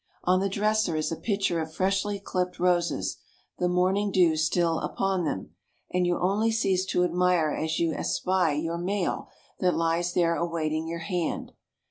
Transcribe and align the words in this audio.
On 0.23 0.39
the 0.39 0.49
dresser 0.49 0.95
is 0.95 1.11
a 1.11 1.15
pitcher 1.15 1.61
of 1.61 1.75
freshly 1.75 2.19
clipped 2.19 2.57
roses, 2.57 3.17
the 3.59 3.69
morning 3.69 4.11
dew 4.11 4.35
still 4.35 4.79
upon 4.79 5.25
them, 5.25 5.51
and 5.91 6.07
you 6.07 6.17
only 6.17 6.51
cease 6.51 6.87
to 6.87 7.03
admire 7.03 7.51
as 7.51 7.77
you 7.77 7.93
espy 7.93 8.53
your 8.55 8.79
mail 8.79 9.29
that 9.59 9.75
lies 9.75 10.13
there 10.15 10.33
awaiting 10.35 10.87
your 10.87 11.01
hand. 11.05 11.51